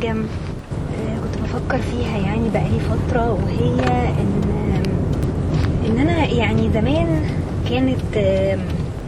[0.00, 4.42] حاجة آه، كنت بفكر فيها يعني بقالي فترة وهي إن
[5.86, 7.22] إن أنا يعني زمان
[7.70, 8.16] كانت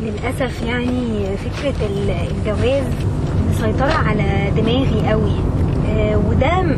[0.03, 2.85] للأسف يعني فكرة ال- الجواز
[3.51, 5.33] مسيطرة على دماغي قوي
[5.89, 6.77] آه، وده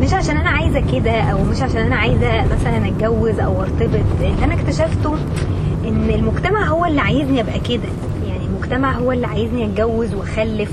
[0.00, 4.44] مش عشان أنا عايزة كده أو مش عشان أنا عايزة مثلا أتجوز أو أرتبط اللي
[4.44, 5.14] أنا اكتشفته
[5.88, 7.88] إن المجتمع هو اللي عايزني أبقى كده.
[8.64, 10.70] المجتمع هو اللي عايزني أتجوز وأخلف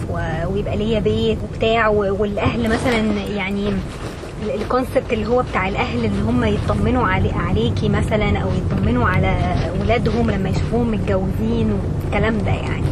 [0.53, 2.97] ويبقى ليا بيت وبتاع والأهل مثلا
[3.35, 9.05] يعني ال- الكونسبت اللي هو بتاع الأهل ان هم يطمنوا علي عليكي مثلا أو يطمنوا
[9.05, 12.83] على ولادهم لما يشوفوهم متجوزين والكلام ده يعني.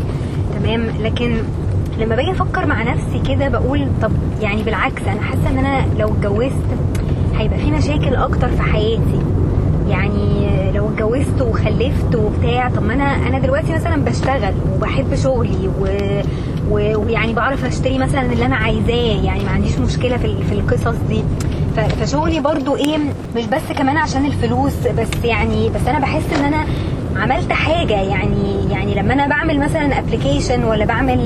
[0.59, 1.37] تمام؟ لكن
[1.99, 4.11] لما باجي أفكر مع نفسي كده بقول طب
[4.41, 6.65] يعني بالعكس أنا حاسة إن أنا لو اتجوزت
[7.35, 9.19] هيبقى في مشاكل أكتر في حياتي.
[9.89, 15.87] يعني لو اتجوزت وخلفت وبتاع طب ما أنا أنا دلوقتي مثلا بشتغل وبحب شغلي و...
[16.71, 16.97] و...
[17.05, 21.23] ويعني بعرف أشتري مثلا اللي أنا عايزاه يعني ما عنديش مشكلة في في القصص دي.
[22.01, 22.97] فشغلي برضو إيه
[23.35, 26.65] مش بس كمان عشان الفلوس بس يعني بس أنا بحس إن أنا
[27.15, 31.19] عملت حاجة يعني يعني لما أنا بعمل مثلا application ولا بعمل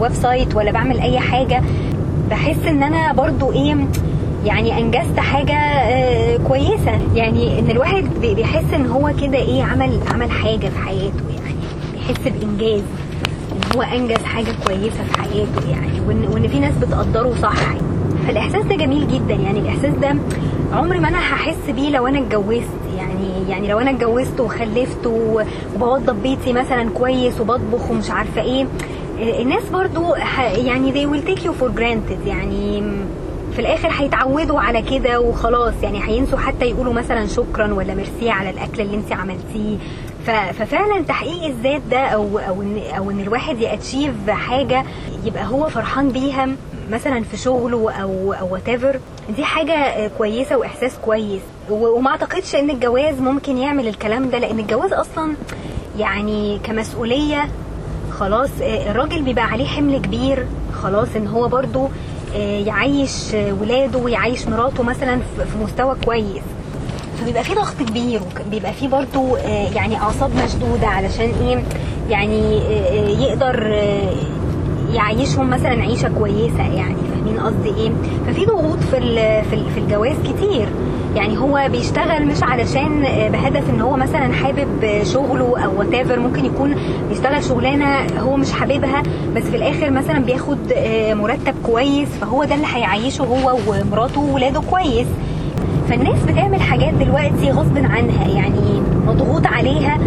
[0.00, 1.62] website ولا بعمل أي حاجة
[2.30, 3.76] بحس إن أنا برضو إيه
[4.44, 6.98] يعني انجزت حاجة آه، كويسة.
[7.14, 11.54] يعني إن الواحد بي- بيحس إن هو كده إيه عمل عمل حاجة في حياته يعني.
[11.92, 12.82] بيحس بإنجاز.
[13.52, 16.00] إن هو أنجز حاجة كويسة في حياته يعني.
[16.08, 17.56] وإن وإن في ناس بتقدره صح.
[18.26, 19.58] فالإحساس ده جميل جدا يعني.
[19.58, 20.16] الإحساس ده
[20.72, 22.68] عمري ما أنا هحس بيه لو أنا اتجوزت.
[22.96, 28.66] يعني يعني لو أنا اتجوزت وخلفت وبوضب بيتي مثلا كويس وبطبخ ومش عارفة إيه.
[29.20, 30.14] الناس برضو
[30.56, 32.26] يعني they will take you for granted.
[32.26, 32.82] يعني
[33.58, 35.74] في الآخر هيتعودوا على كده وخلاص.
[35.82, 39.76] يعني هينسوا حتى يقولوا مثلا شكرا ولا ميرسي على الأكل اللي انت عملتيه.
[40.52, 44.84] ففعلا تحقيق الذات ده أو أو ان أو إن الواحد ياتشيف حاجة
[45.24, 46.48] يبقى هو فرحان بيها
[46.90, 48.96] مثلا في شغله أو أو whatever
[49.36, 51.42] دي حاجة كويسة وإحساس كويس.
[51.70, 55.34] وما أعتقدش إن الجواز ممكن يعمل الكلام ده لأن الجواز أصلا
[55.98, 57.48] يعني كمسؤولية
[58.10, 60.46] خلاص آه، الراجل بيبقى عليه حمل كبير
[60.82, 61.88] خلاص إن هو برضو
[62.36, 66.42] يعيش آه، ولاده ويعيش مراته مثلا في مستوى كويس.
[67.20, 71.62] فبيبقى في ضغط كبير وبيبقى في برضو آه، يعني أعصاب مشدودة علشان إيه؟
[72.10, 73.72] يعني آه، يقدر
[74.92, 76.96] يعيشهم مثلا عيشة كويسة يعني.
[77.14, 77.90] فاهمين قصدي إيه؟
[78.26, 79.42] ففي ضغوط في
[79.74, 80.68] في الجواز كتير.
[81.16, 86.18] يعني هو بيشتغل مش علشان آه، بهدف إن هو مثلا حابب آه، شغله أو وات
[86.18, 86.76] ممكن يكون
[87.08, 89.02] بيشتغل شغلانة هو مش حاببها
[89.36, 94.60] بس في الآخر مثلا بياخد آه، مرتب كويس فهو ده اللي هيعيشه هو ومراته وولاده
[94.70, 95.06] كويس.
[95.88, 99.98] فالناس بتعمل حاجات دلوقتي غصب عنها يعني مضغوط عليها.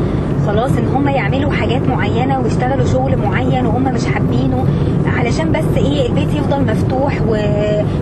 [0.48, 4.66] خلاص ان هم يعملوا حاجات معينة ويشتغلوا شغل معين وهم مش حابينه
[5.06, 7.36] علشان بس إيه البيت يفضل مفتوح و...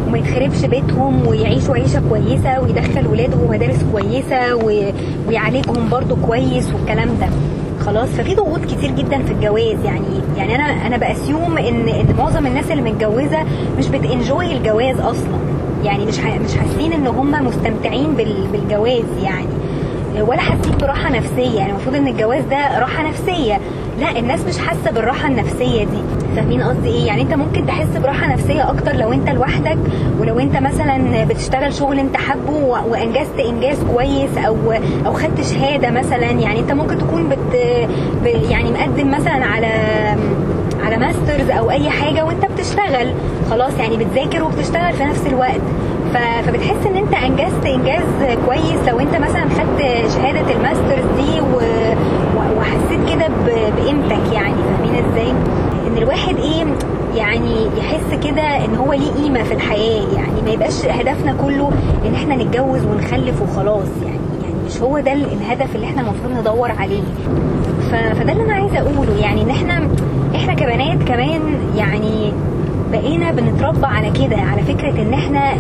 [0.08, 4.92] وما يتخربش بيتهم ويعيشوا عيشة كويسة ويدخل ولادهم مدارس كويسة و...
[5.28, 7.28] ويعالجهم برضو كويس والكلام ده.
[7.86, 9.86] خلاص ففي ضغوط كتير جدا في الجواز.
[9.86, 10.06] يعني
[10.38, 13.38] يعني أنا أنا بأسيوم ان إن معظم الناس اللي متجوزة
[13.78, 15.40] مش بتنجوي الجواز أصلا.
[15.84, 19.46] يعني مش ح- مش حاسين إن هم مستمتعين بال- بالجواز يعني.
[20.18, 21.58] ولا حاسين براحة نفسية.
[21.60, 23.60] يعني المفروض إن الجواز ده راحة نفسية.
[24.00, 26.02] لا الناس مش حاسة بالراحة النفسية دي.
[26.36, 29.78] فاهمين قصدي إيه؟ يعني أنت ممكن تحس براحة نفسية أكتر لو أنت لوحدك
[30.20, 32.52] ولو أنت مثلا بتشتغل شغل أنت حابه
[32.90, 34.56] وأنجزت إنجاز كويس أو
[35.06, 36.32] أو خدت شهادة مثلا.
[36.32, 37.56] يعني أنت ممكن تكون بت
[38.50, 39.68] يعني مقدم مثلا على
[40.86, 43.14] على masters أو أي حاجة وأنت بتشتغل.
[43.50, 45.62] خلاص يعني بتذاكر وبتشتغل في نفس الوقت.
[46.14, 48.88] فبتحس إن أنت أنجزت إنجاز كويس.
[48.88, 49.82] لو أنت مثلا خدت
[50.14, 51.42] شهادة ال masters دي
[52.58, 55.32] وحسيت كده بقيمتك يعني فاهمين إزاي؟
[55.88, 56.66] إن الواحد إيه
[57.16, 60.02] يعني يحس كده إن هو ليه قيمة في الحياة.
[60.16, 61.72] يعني ما يبقاش هدفنا كله
[62.06, 63.88] إن إحنا نتجوز ونخلف وخلاص.
[64.06, 67.02] يعني يعني مش هو ده ال- الهدف اللي إحنا المفروض ندور عليه.
[67.92, 69.18] فده اللي أنا عايزة أقوله.
[69.22, 69.88] يعني إن إحنا
[70.36, 71.42] إحنا كبنات كمان
[71.78, 72.34] يعني
[72.92, 75.54] بقينا بنتربى على كده على فكرة إن إحنا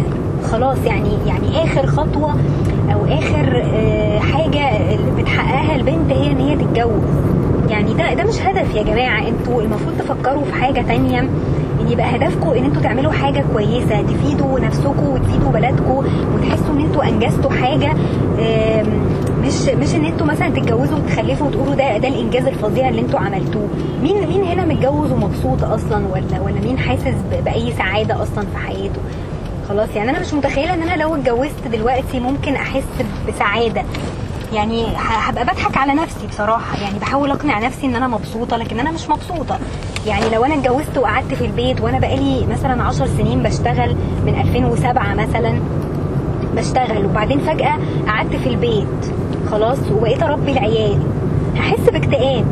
[0.51, 2.31] خلاص يعني يعني آخر خطوة
[2.93, 7.03] أو آخر آه، حاجة اللي بتحققها البنت هي إن هي تتجوز.
[7.69, 9.27] يعني ده ده مش هدف يا جماعة.
[9.27, 14.59] أنتوا المفروض تفكروا في حاجة تانية إن يبقى هدفكم إن أنتوا تعملوا حاجة كويسة تفيدوا
[14.59, 16.03] نفسكم وتفيدوا بلدكم
[16.35, 17.93] وتحسوا إن أنتوا أنجزتوا حاجة
[19.43, 23.67] مش مش إن أنتوا مثلا تتجوزوا وتخلفوا وتقولوا ده ده الإنجاز الفظيع اللي أنتوا عملتوه.
[24.03, 28.99] مين مين هنا متجوز ومبسوط أصلا ولا ولا مين حاسس بأي سعادة أصلا في حياته؟
[29.69, 29.89] خلاص.
[29.95, 32.83] يعني أنا مش متخيلة إن أنا لو اتجوزت دلوقتي ممكن أحس
[33.27, 33.83] بسعادة.
[34.53, 36.77] يعني هبقى بضحك على نفسي بصراحة.
[36.81, 39.59] يعني بحاول أقنع نفسي إن أنا مبسوطة لكن أنا مش مبسوطة.
[40.07, 43.95] يعني لو أنا اتجوزت وقعدت في البيت وأنا بقالي مثلا عشر سنين بشتغل
[44.25, 45.59] من 2007 مثلا
[46.55, 49.11] بشتغل وبعدين فجأة قعدت في البيت
[49.51, 50.99] خلاص وبقيت أربي العيال
[51.55, 52.45] هحس باكتئاب.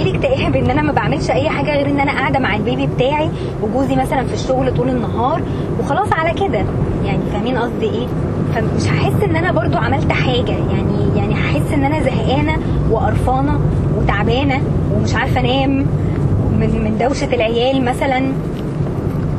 [0.00, 3.28] هيجيلي اكتئاب ان أنا ما بعملش اي حاجة غير ان أنا قاعدة مع البيبي بتاعي
[3.62, 5.40] وجوزي مثلا في الشغل طول النهار
[5.80, 6.64] وخلاص على كده.
[7.04, 8.06] يعني فاهمين قصدي إيه؟
[8.54, 10.52] فمش هحس ان أنا برضو عملت حاجة.
[10.72, 12.56] يعني يعني هحس ان أنا زهقانة
[12.90, 13.60] وقرفانة
[13.98, 14.60] وتعبانة
[14.94, 15.86] ومش عارفة انام
[16.60, 18.32] من من دوشة العيال مثلا.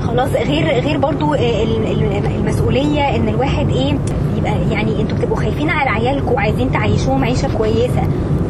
[0.08, 3.94] خلاص غير غير برضو ال- ال- المسؤولية ان الواحد إيه
[4.38, 8.04] يبقى يعني أنتوا بتبقوا خايفين على عيالكم وعايزين تعيشوهم عيشة كويسة.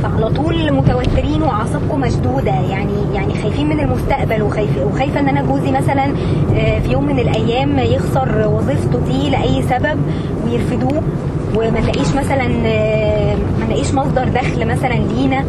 [0.03, 2.51] فعلى طول متوترين وأعصابكم مشدودة.
[2.51, 6.05] يعني يعني خايفين من المستقبل وخايف وخايفة إن أنا جوزي مثلا
[6.55, 9.99] آه، في يوم من الأيام يخسر وظيفته دي لأي سبب
[10.45, 11.01] ويرفدوه
[11.55, 15.43] وما نلاقيش مثلا آه، ما نلاقيش مصدر دخل مثلا لينا.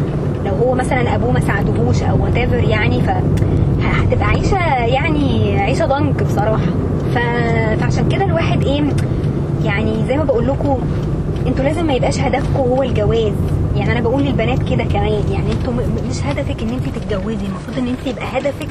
[0.45, 2.35] لو هو مثلا أبوه ما ساعدهوش أو وات
[2.67, 3.09] يعني ف
[3.83, 6.65] هتبقى عيشه يعني عيشة ضنك بصراحة.
[7.15, 7.17] ف...
[7.79, 8.83] فعشان كده الواحد إيه
[9.65, 10.77] يعني زي ما بقول لكم
[11.47, 13.33] أنتوا لازم ما يبقاش هدفكم هو الجواز.
[13.75, 15.73] يعني أنا بقول للبنات كده كمان يعني أنتوا
[16.09, 18.67] مش هدفك إن انت تتجوزي المفروض إن انت يبقى هدفك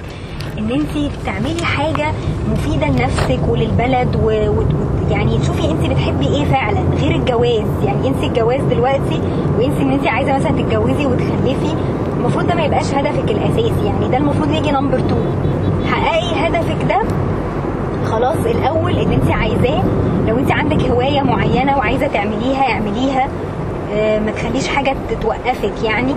[0.58, 2.12] إن انت تعملي حاجة
[2.52, 4.26] مفيدة لنفسك وللبلد و...
[4.28, 4.60] و...
[4.60, 4.64] و...
[5.10, 9.20] يعني تشوفي انت بتحبي إيه فعلا غير الجواز يعني انسي الجواز دلوقتي
[9.58, 11.74] وانسي إن انت عايزة مثلا تتجوزي وتخلفي
[12.16, 15.14] المفروض ده ما يبقاش هدفك الأساسي يعني ده المفروض يجي نمبر 2
[15.90, 17.02] حققي هدفك ده
[18.06, 19.82] خلاص الأول اللي انت عايزاه
[20.28, 23.28] لو انت عندك هواية معينة وعايزة تعمليها اعمليها.
[24.18, 26.14] ما تخليش حاجة توقفك يعني.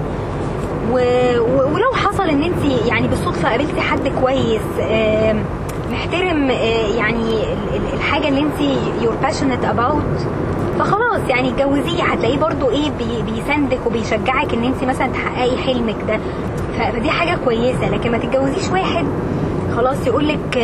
[0.91, 5.35] ولو حصل إن انت يعني بالصدفة قابلتي حد كويس آه،
[5.91, 8.59] محترم آه، يعني ال- ال- الحاجة اللي انت
[9.01, 10.25] you're passionate about
[10.79, 12.03] فخلاص يعني اتجوزيه.
[12.03, 13.31] هتلاقيه برضو إيه بي...
[13.31, 16.19] بيساندك وبيشجعك إن انت مثلا تحققي حلمك ده.
[16.79, 17.89] فدي حاجة كويسة.
[17.89, 19.05] لكن ما تتجوزيش واحد
[19.75, 20.57] خلاص يقول لك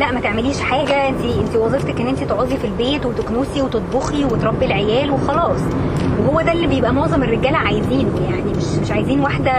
[0.00, 1.08] لا ما تعمليش حاجة.
[1.08, 5.60] انت انت وظيفتك ان انت تقعدي في البيت وتكنسي وتطبخي وتربي العيال وخلاص.
[6.18, 9.50] وهو ده اللي بيبقى معظم الرجالة عايزينه يعني مش مش عايزين واحدة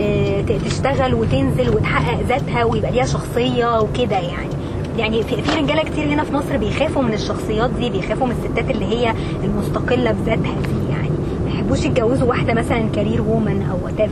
[0.00, 4.50] آه، تشتغل وتنزل وتحقق ذاتها ويبقى ليها شخصية وكده يعني.
[4.98, 8.70] يعني في في رجالة كتير هنا في مصر بيخافوا من الشخصيات دي بيخافوا من الستات
[8.70, 9.14] اللي هي
[9.44, 11.10] المستقلة بذاتها دي يعني.
[11.44, 14.10] ما يحبوش يتجوزوا واحدة مثلا career woman أو what يعني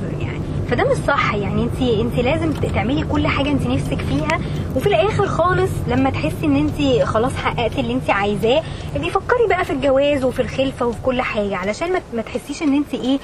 [0.68, 1.34] فده مش صح.
[1.34, 4.40] يعني انت انت لازم تعملي كل حاجة انت نفسك فيها
[4.76, 8.62] وفي الآخر خالص لما تحسي ان انت خلاص حققتي اللي انت عايزاه
[8.96, 12.94] ابقي فكري بقى في الجواز وفي الخلفة وفي كل حاجة علشان ما, تحسيش ان انت
[12.94, 13.18] إيه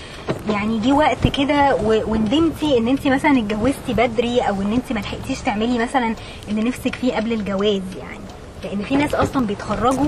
[0.50, 5.40] يعني جه وقت كده وندمتي ان انت مثلا اتجوزتي بدري أو ان انت ما لحقتيش
[5.40, 6.14] تعملي مثلا
[6.48, 8.24] اللي نفسك فيه قبل الجواز يعني.
[8.64, 10.06] لأن في ناس أصلا بيتخرجوا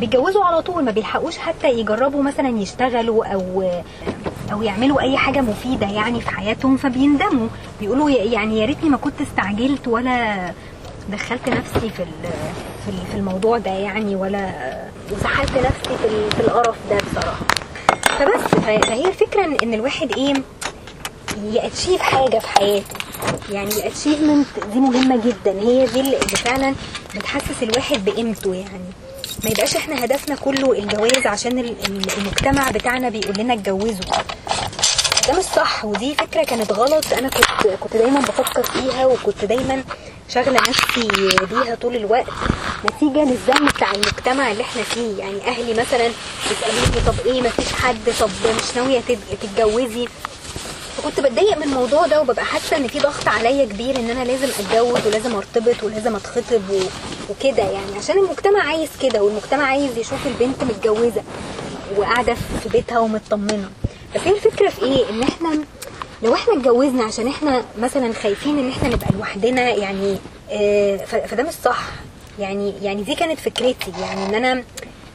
[0.00, 3.70] بيتجوزوا على طول ما بيلحقوش حتى يجربوا مثلا يشتغلوا أو
[4.52, 7.48] أو يعملوا أي حاجة مفيدة يعني في حياتهم فبيندموا.
[7.80, 10.36] بيقولوا يعني يا ريتني ما كنت استعجلت ولا
[11.12, 11.90] دخلت نفسي في
[12.84, 14.50] في ال- في الموضوع ده يعني ولا
[15.12, 17.40] وسحلت نفسي في في القرف ده بصراحة.
[18.18, 20.34] فبس فهي الفكرة ان الواحد إيه
[21.52, 22.96] ياتشيف حاجة في حياته.
[23.50, 25.52] يعني الاتشيفمنت دي مهمة جدا.
[25.60, 26.74] هي دي اللي فعلا
[27.16, 28.84] بتحسس الواحد بقيمته يعني.
[29.44, 34.12] ما يبقاش إحنا هدفنا كله الجواز عشان ال- ال- المجتمع بتاعنا بيقول لنا اتجوزوا.
[35.28, 37.12] ده مش صح ودي فكرة كانت غلط.
[37.12, 39.84] أنا كنت كنت دايما بفكر فيها وكنت دايما
[40.28, 41.08] شاغلة نفسي
[41.50, 42.26] بيها طول الوقت.
[42.84, 45.18] نتيجة للزن بتاع المجتمع اللي إحنا فيه.
[45.18, 46.10] يعني أهلي مثلا
[46.50, 50.08] يسالوني طب إيه؟ مفيش حد طب مش ناوية تت- تتجوزي؟
[50.98, 54.48] فكنت بتضايق من الموضوع ده وببقى حاسة إن في ضغط عليا كبير إن أنا لازم
[54.48, 56.62] أتجوز ولازم أرتبط ولازم أتخطب.
[57.30, 57.98] وكده يعني.
[57.98, 61.22] عشان المجتمع عايز كده والمجتمع عايز يشوف البنت متجوزة
[61.96, 63.70] وقاعدة في بيتها ومطمنة.
[64.14, 65.64] ففي الفكرة في إيه؟ إن إحنا
[66.22, 70.16] لو إحنا اتجوزنا عشان إحنا مثلا خايفين إن إحنا نبقى لوحدنا يعني
[70.50, 71.80] آه، فده مش صح.
[72.38, 73.92] يعني يعني دي كانت فكرتي.
[74.00, 74.64] يعني إن أنا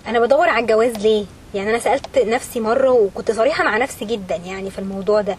[0.08, 4.36] أنا بدور على الجواز ليه؟ يعني أنا سألت نفسي مرة وكنت صريحة مع نفسي جدا
[4.36, 5.38] يعني في الموضوع ده.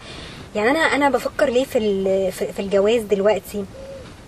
[0.55, 3.65] يعني أنا أنا بفكر ليه في في الجواز دلوقتي؟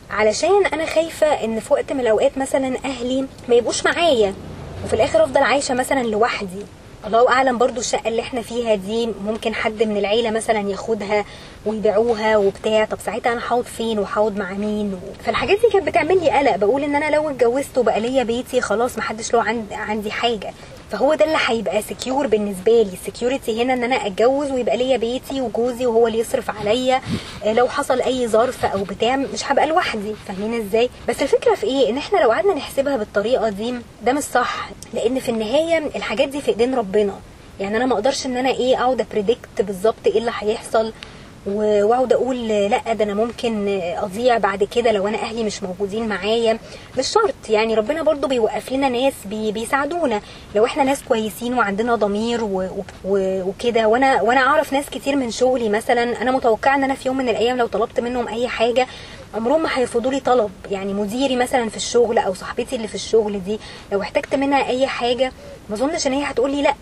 [0.09, 4.33] علشان أنا خايفة إن في وقت من الأوقات مثلا أهلي ما يبقوش معايا
[4.85, 6.65] وفي الآخر أفضل عايشة مثلا لوحدي.
[7.07, 11.25] الله أعلم برضو الشقة اللي إحنا فيها دي ممكن حد من العيلة مثلا ياخدها
[11.65, 12.85] ويبيعوها وبتاع.
[12.85, 14.97] طب ساعتها أنا هقعد فين وهقعد مع مين؟ و...
[15.23, 16.55] فالحاجات دي كانت بتعمل لي قلق.
[16.55, 19.73] بقول إن أنا لو اتجوزت وبقى ليا بيتي خلاص محدش له عند...
[19.73, 20.53] عندي حاجة.
[20.91, 22.89] فهو ده اللي هيبقى secure بالنسبة لي.
[22.93, 27.01] ال security هنا إن أنا أتجوز ويبقى ليا بيتي وجوزي وهو اللي يصرف عليا.
[27.43, 30.13] آه، لو حصل أي ظرف أو بتاع مش هبقى لوحدي.
[30.27, 33.73] فاهمين إزاي؟ بس الفكرة في إيه؟ إن إحنا لو قعدنا نحسبها بالطريقة دي
[34.05, 34.69] ده مش صح.
[34.93, 37.13] لأن في النهاية الحاجات دي في إيدين ربنا.
[37.59, 40.93] يعني أنا ما أقدرش إن أنا إيه أقعد a predict بالظبط إيه اللي هيحصل.
[41.47, 46.59] واقعد أقول لأ ده أنا ممكن أضيع بعد كده لو أنا أهلي مش موجودين معايا.
[46.97, 50.21] مش شرط يعني ربنا برضو بيوقف لنا ناس بي بيساعدونا.
[50.55, 52.39] لو إحنا ناس كويسين وعندنا ضمير
[53.05, 57.17] وكده وأنا وأنا أعرف ناس كتير من شغلي مثلا أنا متوقعة إن أنا في يوم
[57.17, 58.87] من الأيام لو طلبت منهم أي حاجة
[59.35, 60.51] عمرهم ما هيرفضوا لي طلب.
[60.71, 63.59] يعني مديري مثلا في الشغل أو صاحبتي اللي في الشغل دي
[63.91, 65.31] لو احتجت منها أي حاجة
[65.69, 66.73] ما أظنش إن هي هتقول لي لأ.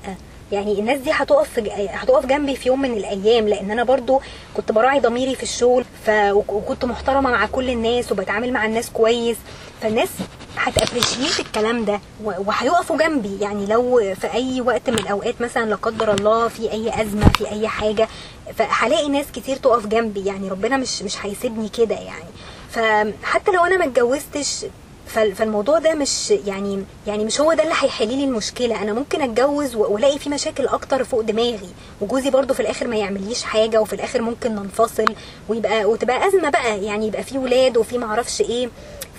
[0.52, 4.22] يعني الناس دي هتقف هتقف جنبي في يوم من الأيام لأن أنا برضو
[4.58, 6.10] كنت براعي ضميري في الشغل ف...
[6.10, 9.38] وك- وكنت محترمة مع كل الناس وبتعامل مع الناس كويس.
[9.82, 10.10] فالناس
[10.58, 13.38] هتابريشيت الكلام ده وهيقفوا جنبي.
[13.42, 17.50] يعني لو في أي وقت من الأوقات مثلا لا قدر الله في أي أزمة في
[17.52, 18.08] أي حاجة
[18.56, 20.25] فهلاقي ناس كتير تقف جنبي.
[20.25, 22.30] يعني ربنا مش مش هيسيبني كده يعني.
[22.70, 24.66] فحتى لو أنا ما اتجوزتش
[25.08, 28.82] فالموضوع ده مش يعني يعني مش هو ده اللي هيحل لي المشكلة.
[28.82, 31.70] أنا ممكن أتجوز وألاقي في مشاكل أكتر فوق دماغي.
[32.02, 35.06] وجوزي برضو في الآخر ما يعمليش حاجة وفي الآخر ممكن ننفصل
[35.50, 36.84] ويبقى وتبقى أزمة بقى.
[36.84, 38.70] يعني يبقى في ولاد وفي معرفش إيه.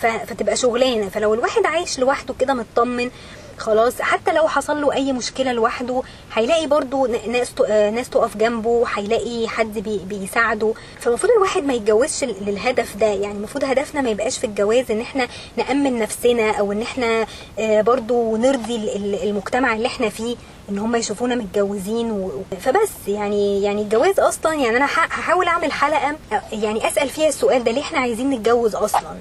[0.00, 1.08] فتبقى شغلانة.
[1.08, 3.10] فلو الواحد عايش لوحده كده مطمن
[3.58, 6.02] خلاص حتى لو حصل له أي مشكلة لوحده
[6.34, 10.72] هيلاقي برضو ناس آه، ناس تقف جنبه هيلاقي حد بي بيساعده.
[11.00, 13.06] فالمفروض الواحد ما يتجوزش للهدف ده.
[13.06, 17.26] يعني المفروض هدفنا ما يبقاش في الجواز إن إحنا نأمن نفسنا أو إن إحنا
[17.58, 20.36] آه، برضو نرضي ال- ال- المجتمع اللي إحنا فيه
[20.70, 22.30] إن هم يشوفونا متجوزين و...
[22.60, 22.90] فبس.
[23.08, 27.72] يعني يعني الجواز أصلا يعني أنا هحاول أعمل حلقة آه، يعني أسأل فيها السؤال ده
[27.72, 29.16] ليه إحنا عايزين نتجوز أصلا؟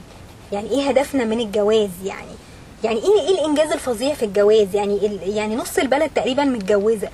[0.51, 2.35] يعني إيه هدفنا من الجواز يعني؟
[2.85, 7.09] يعني إيه إيه الإنجاز الفظيع في الجواز؟ يعني يعني نص البلد تقريبا متجوزة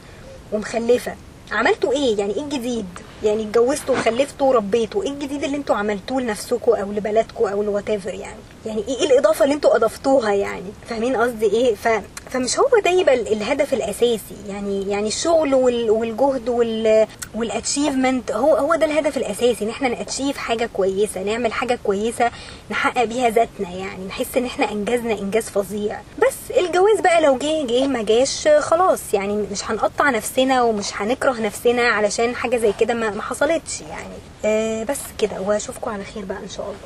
[0.52, 1.16] ومخلفة.
[1.52, 2.86] عملتوا إيه؟ يعني إيه الجديد؟
[3.24, 8.40] يعني اتجوزتوا وخلفتوا وربيتوا إيه الجديد اللي أنتوا عملتوه لنفسكم أو لبلدكم أو لواتيفر يعني؟
[8.66, 11.88] يعني إيه الاضافة اللي أنتوا اضفتوها يعني؟ فاهمين قصدي إيه؟ ف
[12.30, 14.36] فمش هو ده يبقى ال- الهدف الاساسي.
[14.48, 20.38] يعني يعني الشغل وال- والجهد وال والاتشيفمنت هو هو ده الهدف الاساسي ان إحنا ناتشيف
[20.38, 22.32] حاجة كويسة نعمل حاجة كويسة
[22.72, 26.02] نحقق بيها ذاتنا يعني نحس ان إحنا انجزنا انجاز فظيع.
[26.20, 29.14] بس الجواز بقى لو جه جه ما جاش خلاص.
[29.14, 34.14] يعني مش هنقطع نفسنا ومش هنكره نفسنا علشان حاجة زي كده ما حصلتش يعني.
[34.46, 35.42] آه بس كده.
[35.42, 36.78] واشوفكم على خير بقى إن شاء الله.